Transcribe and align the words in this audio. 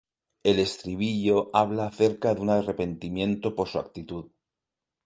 El 0.41 0.57
estribillo 0.57 1.55
habla 1.55 1.85
acerca 1.85 2.33
de 2.33 2.41
un 2.41 2.49
arrepentimiento 2.49 3.53
por 3.53 3.67
su 3.67 3.77
actitud. 3.77 4.31